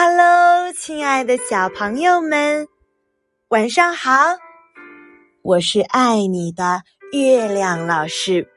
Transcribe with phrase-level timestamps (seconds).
[0.00, 2.68] Hello，亲爱的小朋友们，
[3.48, 4.12] 晚上好！
[5.42, 8.48] 我是爱你的月亮老师。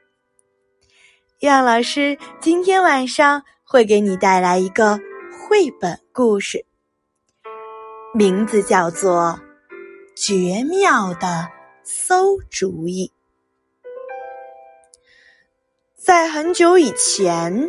[1.40, 5.00] 月亮老师今天晚上会给你带来一个
[5.32, 6.64] 绘本故事，
[8.14, 9.40] 名字叫做
[10.14, 11.48] 《绝妙的
[11.82, 13.10] 馊主意》。
[15.96, 17.68] 在很久以前，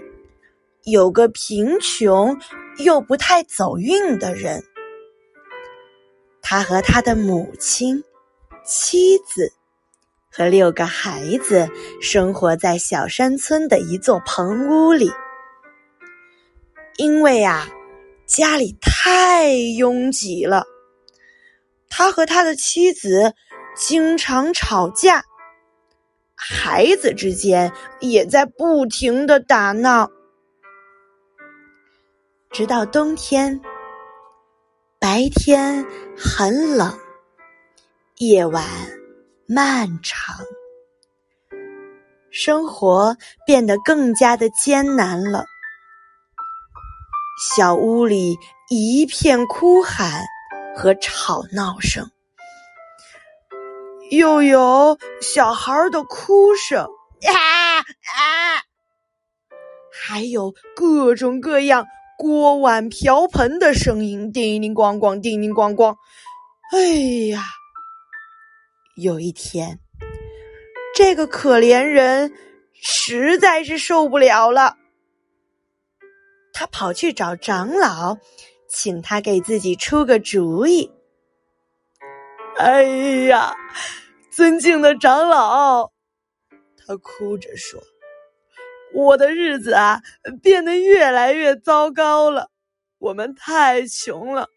[0.84, 2.40] 有个贫穷。
[2.80, 4.64] 又不太走运的人，
[6.42, 8.04] 他和他的母亲、
[8.66, 9.54] 妻子
[10.32, 11.70] 和六个孩子
[12.02, 15.12] 生活在小山村的一座棚屋里。
[16.98, 17.70] 因为啊，
[18.26, 20.64] 家里太拥挤了，
[21.92, 23.36] 他和他的妻子
[23.76, 25.24] 经常吵架，
[26.34, 30.10] 孩子之间也在不停的打闹。
[32.54, 33.60] 直到冬天，
[35.00, 35.84] 白天
[36.16, 36.96] 很冷，
[38.18, 38.64] 夜晚
[39.48, 40.36] 漫长，
[42.30, 45.46] 生活变得更加的艰难了。
[47.56, 48.38] 小屋里
[48.70, 50.24] 一片哭喊
[50.76, 52.08] 和吵闹声，
[54.12, 58.62] 又有小孩的哭声，啊啊，
[59.92, 61.84] 还有各种各样。
[62.18, 65.96] 锅碗瓢盆的声音，叮铃咣咣，叮铃咣咣。
[66.72, 66.80] 哎
[67.30, 67.44] 呀，
[68.96, 69.80] 有一天，
[70.96, 72.34] 这个可怜人
[72.74, 74.78] 实在是受不了了，
[76.54, 78.18] 他跑去找长老，
[78.70, 80.92] 请他给自己出个主意。
[82.58, 82.84] 哎
[83.28, 83.56] 呀，
[84.32, 85.92] 尊敬的长老，
[86.78, 87.82] 他哭着说。
[88.94, 90.02] 我的日子啊，
[90.42, 92.50] 变得越来越糟糕了。
[93.00, 94.48] 我们太穷了，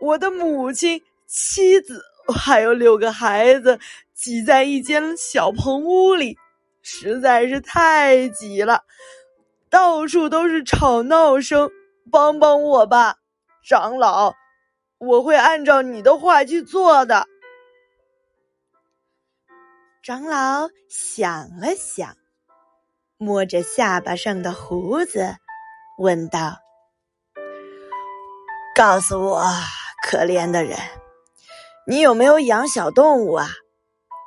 [0.00, 2.02] 我的母亲、妻子
[2.34, 3.78] 还有六个孩子
[4.14, 6.36] 挤在一间小棚屋里，
[6.82, 8.82] 实在是太挤了，
[9.70, 11.70] 到处都是吵闹声。
[12.10, 13.16] 帮帮我吧，
[13.62, 14.34] 长老，
[14.96, 17.26] 我会按照你的话去做的。
[20.02, 22.16] 长老想了想。
[23.20, 25.34] 摸着下巴上的胡子，
[25.98, 26.60] 问道
[28.76, 29.42] ：“告诉我，
[30.04, 30.78] 可怜的人，
[31.84, 33.48] 你有没有养小动物啊？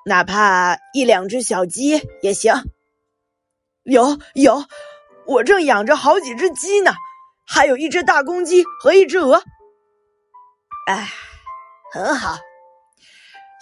[0.06, 2.53] 哪怕一两只小鸡也行。
[3.84, 4.66] ”“有有，
[5.25, 6.91] 我正养着好几只鸡呢，
[7.47, 9.41] 还有一只大公鸡和一只鹅。
[10.88, 11.07] ”“哎，
[11.94, 12.38] 很好。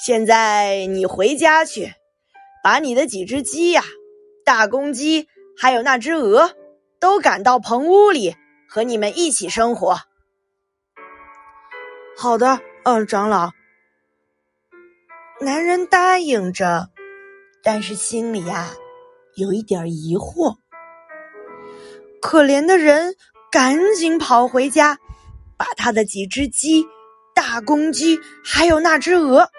[0.04, 1.94] 现在你回家去，
[2.64, 3.84] 把你的几只鸡呀。”
[4.50, 6.56] 大公鸡还有那只鹅，
[7.00, 8.36] 都赶到棚屋里
[8.68, 10.00] 和你们一起生活。
[12.18, 13.52] 好的，嗯，长老。
[15.40, 16.90] 男人答应着，
[17.62, 18.72] 但是心里呀
[19.36, 20.56] 有一点疑惑。
[22.20, 23.14] 可怜的人
[23.52, 24.98] 赶紧跑回家，
[25.58, 26.88] 把他的几只鸡、
[27.36, 29.52] 大公鸡还有那只鹅，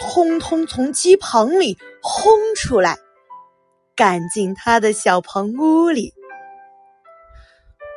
[0.00, 2.96] 通通从鸡棚里轰出来。
[3.94, 6.14] 赶进他的小棚屋里。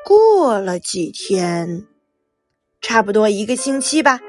[0.06, 1.88] 过了几天，
[2.82, 4.20] 差不多一个星期吧，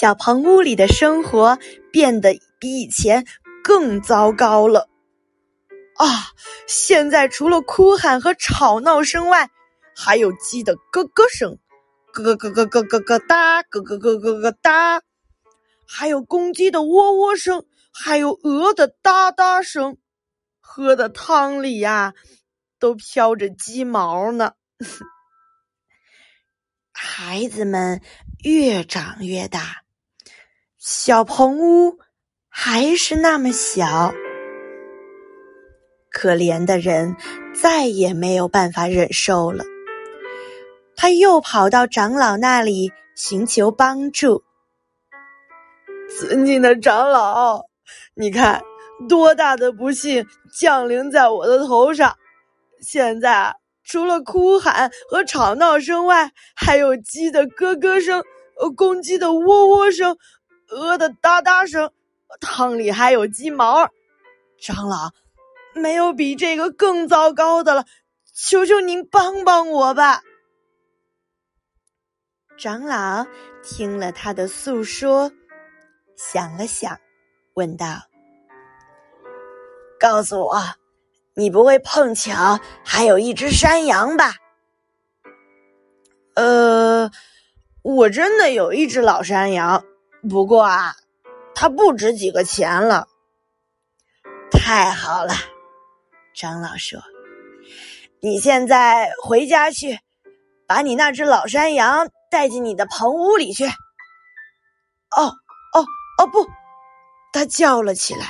[0.00, 1.58] 小棚屋里的生活
[1.90, 3.26] 变得比以前
[3.62, 4.88] 更糟糕了。
[5.96, 6.06] 啊！
[6.66, 9.50] 现在除了哭喊和吵闹声外，
[9.94, 11.58] 还有鸡的咯咯声，
[12.14, 15.02] 咯咯咯咯咯咯哒，咯咯咯咯咯哒，
[15.86, 17.64] 还有公鸡的喔喔声。
[17.92, 19.98] 还有鹅的哒哒声，
[20.60, 22.14] 喝的汤里呀，
[22.78, 24.54] 都飘着鸡毛呢。
[26.90, 28.00] 孩子们
[28.42, 29.82] 越长越大，
[30.78, 31.98] 小棚屋
[32.48, 34.12] 还是那么小。
[36.10, 37.16] 可怜的人
[37.54, 39.64] 再也没有办法忍受了，
[40.96, 44.44] 他又跑到长老那里寻求帮助。
[46.18, 47.71] 尊敬的长老。
[48.14, 48.62] 你看，
[49.08, 52.16] 多大的不幸降临在我的头上！
[52.80, 58.22] 现在除了哭喊和吵闹声外，还有鸡的咯咯声、
[58.76, 60.16] 公鸡的喔喔声、
[60.68, 61.92] 鹅的哒哒声，
[62.40, 63.88] 汤里还有鸡毛。
[64.60, 65.10] 长老，
[65.74, 67.84] 没有比这个更糟糕的了，
[68.34, 70.22] 求求您帮帮我吧！
[72.56, 73.26] 长老
[73.64, 75.32] 听了他的诉说，
[76.16, 76.98] 想了想。
[77.54, 77.86] 问道
[80.00, 80.62] ：“告诉我，
[81.34, 84.34] 你不会碰巧还有一只山羊吧？”
[86.34, 87.10] 呃，
[87.82, 89.84] 我真的有一只老山羊，
[90.30, 90.94] 不过啊，
[91.54, 93.06] 它不值几个钱了。
[94.50, 95.34] 太好了，
[96.34, 97.00] 长老说
[98.20, 99.98] ：“你现在回家去，
[100.66, 103.66] 把你那只老山羊带进你的棚屋里去。”
[105.14, 105.24] 哦
[105.74, 105.84] 哦
[106.18, 106.26] 哦！
[106.28, 106.48] 不，
[107.32, 108.26] 他叫了起来：“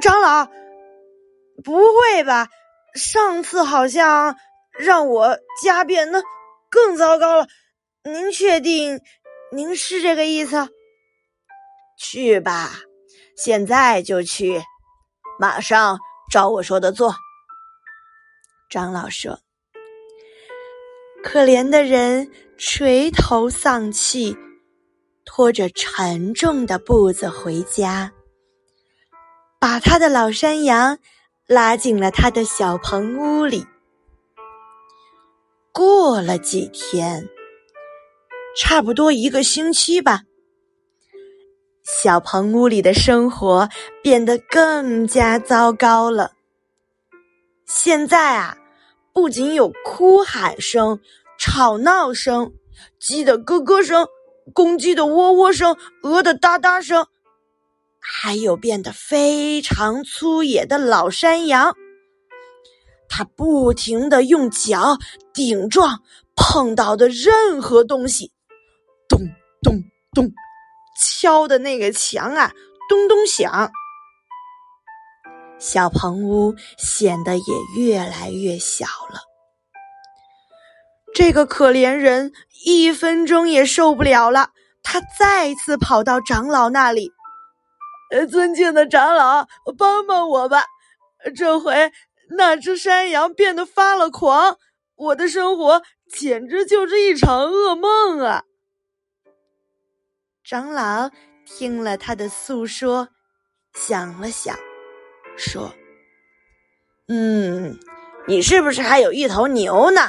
[0.00, 0.46] 长老，
[1.62, 2.48] 不会吧？
[2.94, 4.36] 上次好像
[4.78, 6.22] 让我家变得
[6.70, 7.46] 更糟糕了。
[8.04, 9.00] 您确定
[9.52, 10.68] 您是这个意思？
[11.98, 12.70] 去吧，
[13.36, 14.62] 现在就去。”
[15.38, 15.98] 马上
[16.30, 17.14] 照我说的做。
[18.68, 19.40] 长老说
[21.22, 24.36] ：“可怜的人垂头丧气，
[25.24, 28.12] 拖着沉重的步子回家，
[29.62, 30.98] 把他的老山羊
[31.46, 33.64] 拉进了他的小棚屋里。
[35.72, 37.28] 过了几天，
[38.56, 40.22] 差不多一个星期吧。”
[42.02, 43.68] 小棚屋里的生活
[44.02, 46.32] 变得更加糟糕了。
[47.64, 48.58] 现在啊，
[49.12, 50.98] 不仅有哭喊声、
[51.38, 52.52] 吵闹声、
[52.98, 54.08] 鸡的咯咯声、
[54.52, 57.06] 公鸡的喔喔声、鹅的哒哒声，
[58.02, 61.72] 还有变得非常粗野的老山羊。
[63.08, 64.98] 它不停的用脚
[65.32, 66.02] 顶撞
[66.34, 68.32] 碰到的任何东西，
[69.08, 69.18] 咚
[69.62, 69.74] 咚
[70.12, 70.30] 咚。
[70.98, 72.52] 敲的那个墙啊，
[72.88, 73.70] 咚咚响。
[75.58, 77.44] 小棚屋显得也
[77.76, 79.20] 越来越小了。
[81.14, 82.32] 这个可怜人
[82.64, 84.50] 一分钟也受不了了，
[84.82, 87.10] 他再次跑到长老那里：“，
[88.28, 89.46] 尊敬的长老，
[89.78, 90.64] 帮帮我吧！
[91.36, 91.92] 这回
[92.36, 94.58] 那只山羊变得发了狂，
[94.96, 98.44] 我的生活简直就是一场噩梦啊！”
[100.44, 101.10] 长老
[101.46, 103.08] 听了他的诉说，
[103.74, 104.56] 想了想，
[105.36, 105.72] 说
[107.08, 107.78] ：“嗯，
[108.26, 110.02] 你是不是还有一头牛呢？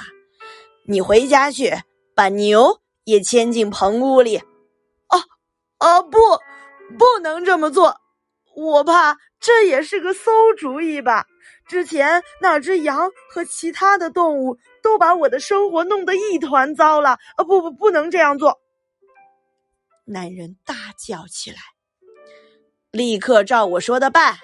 [0.88, 1.72] 你回家去，
[2.16, 4.42] 把牛也牵进棚屋里。
[5.10, 5.22] ”“哦，
[5.80, 6.18] 哦，不，
[6.98, 7.96] 不能这么做，
[8.56, 11.26] 我怕这也是个馊主意吧。
[11.68, 17.18] 之前那只羊和其他的动物都把我的生活弄得一团糟了。
[17.36, 18.60] 啊，不不，不能这样做。”
[20.06, 21.58] 男人大叫起来
[22.92, 24.38] ：“立刻照我说的办！”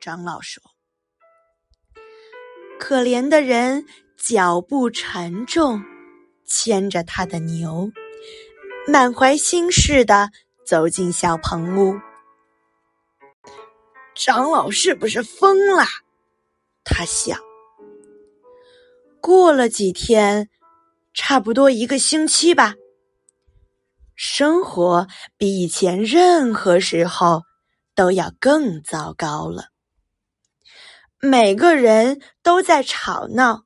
[0.00, 0.62] 长老说
[2.78, 3.86] ：“可怜的人
[4.16, 5.82] 脚步沉重，
[6.44, 7.90] 牵着他的牛，
[8.88, 10.30] 满怀心事的
[10.68, 11.98] 走进小棚屋。
[14.14, 15.84] 长老是不是疯了？
[16.84, 17.40] 他想。
[19.18, 20.50] 过了几天，
[21.14, 22.74] 差不多一个星期吧。”
[24.14, 25.06] 生活
[25.38, 27.44] 比以前任何时候
[27.94, 29.68] 都要更糟糕了。
[31.18, 33.62] 每个人都在吵闹，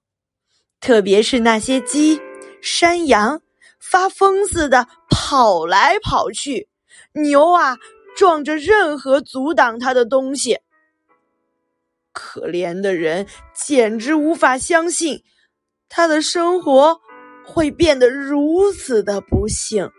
[0.79, 2.21] 特别是那些鸡、
[2.63, 3.43] 山羊，
[3.81, 6.69] 发疯似的跑来跑去；
[7.13, 7.77] 牛啊，
[8.17, 10.59] 撞着任何阻挡它的东西。
[12.13, 15.23] 可怜的人简直无法相信，
[15.89, 17.01] 他的生活
[17.45, 19.91] 会变得如此的不幸。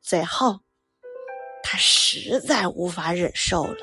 [0.00, 0.60] 最后，
[1.62, 3.76] 他实在无法忍受了。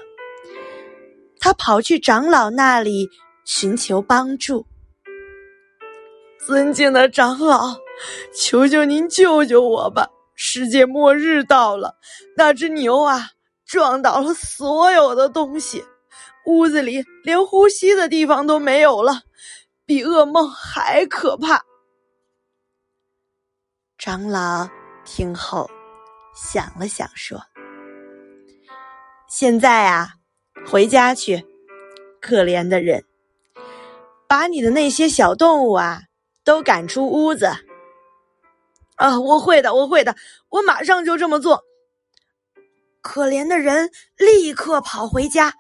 [1.40, 3.10] 他跑去长老那里
[3.46, 4.66] 寻求帮助。
[6.46, 7.78] 尊敬的长老，
[8.36, 10.10] 求求您救救我吧！
[10.42, 11.98] 世界末日到了，
[12.38, 13.32] 那只牛啊，
[13.66, 15.84] 撞倒了所有的东西，
[16.46, 19.24] 屋子里连呼吸的地方都没有了，
[19.86, 21.62] 比噩梦还可怕。
[23.98, 24.70] 长老
[25.04, 25.70] 听后。
[26.34, 27.38] 想了想，说
[29.28, 30.14] ：“现在啊，
[30.66, 31.46] 回家去，
[32.22, 33.04] 可怜的人，
[34.26, 36.04] 把你的那些小动物啊
[36.46, 37.52] 都赶出屋子。”
[39.00, 40.16] 啊，我会的，我会的，
[40.50, 41.64] 我马上就这么做。
[43.02, 45.54] 可怜的人立刻跑回家，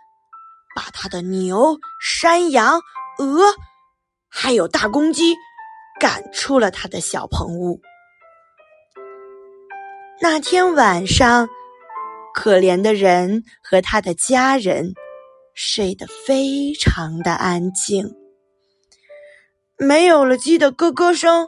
[0.75, 2.81] 把他的牛、山羊、
[3.17, 3.45] 鹅，
[4.27, 5.35] 还有大公鸡
[6.01, 7.79] 赶出了他的小棚屋。
[10.21, 11.47] 那天晚上，
[12.33, 14.93] 可怜的人和他的家人
[15.53, 18.13] 睡得非常的安静，
[19.77, 21.47] 没有了鸡的咯咯声、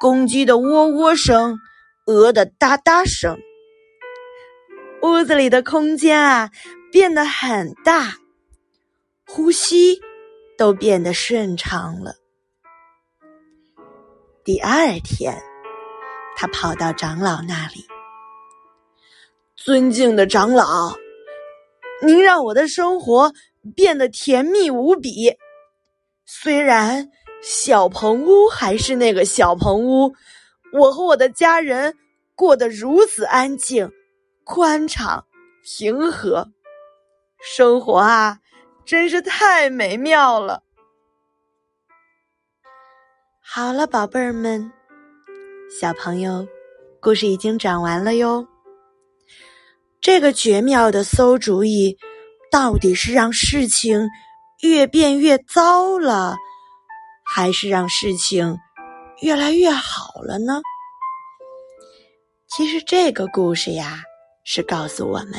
[0.00, 1.58] 公鸡的喔喔声、
[2.06, 3.38] 鹅的哒哒声。
[5.02, 6.50] 屋子里的空间啊
[6.90, 8.14] 变得很大，
[9.26, 10.00] 呼吸
[10.56, 12.14] 都变得顺畅了。
[14.42, 15.36] 第二天，
[16.34, 17.84] 他跑到长老那里。
[19.54, 20.96] 尊敬的长老，
[22.02, 23.34] 您让我的生活
[23.76, 25.36] 变得甜蜜无比。
[26.24, 27.10] 虽然
[27.42, 30.14] 小棚屋还是那个小棚屋，
[30.72, 31.96] 我和我的家人
[32.34, 33.90] 过得如此安静、
[34.44, 35.24] 宽敞、
[35.62, 36.48] 平和，
[37.42, 38.38] 生活啊，
[38.84, 40.62] 真是太美妙了。
[43.40, 44.70] 好了，宝贝儿们，
[45.80, 46.46] 小朋友，
[47.00, 48.46] 故事已经讲完了哟。
[50.00, 51.96] 这个绝妙的馊主意，
[52.50, 54.08] 到底是让事情
[54.62, 56.36] 越变越糟了，
[57.32, 58.58] 还是让事情
[59.22, 60.60] 越来越好了呢？
[62.48, 64.02] 其实这个故事呀，
[64.42, 65.34] 是告诉我们：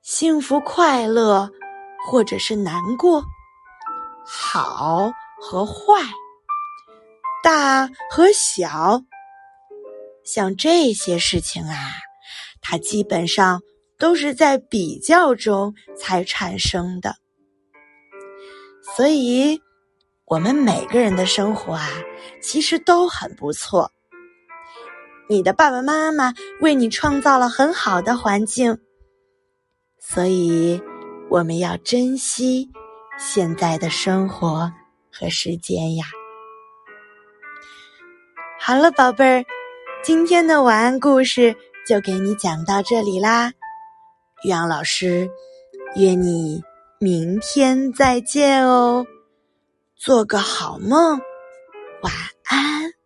[0.00, 1.50] 幸福、快乐，
[2.06, 3.22] 或者是难过，
[4.24, 6.02] 好和坏，
[7.44, 9.02] 大和小，
[10.24, 11.92] 像这些事情啊。
[12.62, 13.60] 它基本上
[13.98, 17.16] 都是在比较中才产生的，
[18.96, 19.60] 所以，
[20.30, 21.88] 我们每个人的生活啊，
[22.40, 23.90] 其实都很不错。
[25.28, 28.78] 你的爸爸妈妈为你创造了很好的环境，
[29.98, 30.80] 所以
[31.28, 32.70] 我们要珍惜
[33.18, 34.72] 现在的生活
[35.12, 36.04] 和时间呀。
[38.60, 39.44] 好了，宝贝儿，
[40.04, 41.56] 今天的晚安故事。
[41.88, 43.50] 就给你讲到这里啦，
[44.44, 45.28] 玉阳老师
[45.96, 46.62] 约你
[47.00, 49.04] 明天再见哦，
[50.02, 51.20] 做个好梦，
[52.00, 52.12] 晚
[52.44, 52.99] 安。